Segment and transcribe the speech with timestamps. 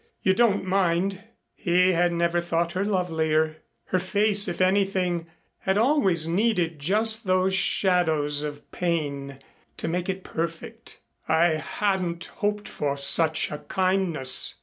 [0.23, 1.23] "You don't mind?"
[1.53, 3.57] He had never thought her lovelier.
[3.85, 5.27] Her face, if anything,
[5.59, 9.37] had always needed just those shadows of pain
[9.77, 10.97] to make it perfect.
[11.27, 14.55] "I hadn't hoped for such a kindness.